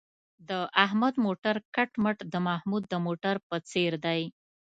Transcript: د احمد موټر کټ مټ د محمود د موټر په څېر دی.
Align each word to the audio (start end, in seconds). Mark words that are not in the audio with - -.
د 0.49 0.51
احمد 0.85 1.13
موټر 1.25 1.55
کټ 1.75 1.91
مټ 2.03 2.17
د 2.33 2.35
محمود 2.47 2.83
د 2.89 2.93
موټر 3.05 3.35
په 3.47 3.55
څېر 3.69 3.91
دی. 4.05 4.21